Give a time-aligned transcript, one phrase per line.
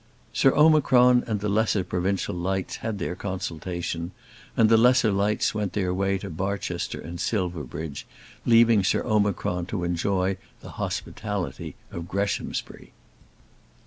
[0.33, 4.09] Sir Omicron and the lesser provincial lights had their consultation,
[4.57, 8.07] and the lesser lights went their way to Barchester and Silverbridge,
[8.43, 12.93] leaving Sir Omicron to enjoy the hospitality of Greshamsbury.